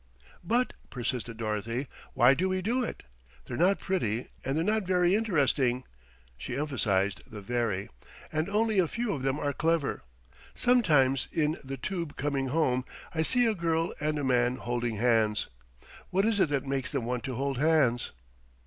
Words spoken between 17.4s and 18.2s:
hands?"